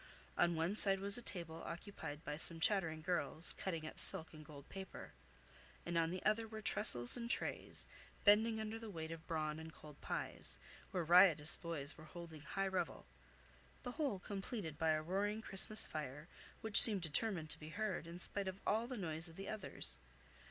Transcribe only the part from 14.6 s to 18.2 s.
by a roaring Christmas fire, which seemed determined to be heard, in